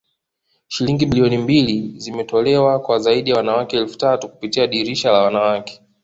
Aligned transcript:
Shilingi 0.67 1.05
bilioni 1.05 1.37
mbili 1.37 1.99
zimetolewa 1.99 2.79
kwa 2.79 2.99
zaidi 2.99 3.29
ya 3.29 3.35
wanawake 3.35 3.77
elfu 3.77 3.97
tatu 3.97 4.29
kupitia 4.29 4.67
dirisha 4.67 5.11
la 5.11 5.21
wanawake 5.21 5.81